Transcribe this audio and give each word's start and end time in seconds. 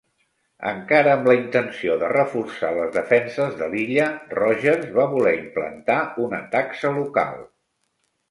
Encara 0.67 1.09
amb 1.15 1.27
la 1.31 1.33
intenció 1.39 1.97
de 2.03 2.07
reforçar 2.13 2.71
les 2.77 2.95
defenses 2.95 3.53
de 3.61 3.67
l'illa, 3.73 4.07
Rogers 4.39 4.89
va 4.97 5.05
voler 5.13 5.33
implantar 5.41 5.99
una 6.29 6.43
taxa 6.59 6.93
local. 6.97 7.39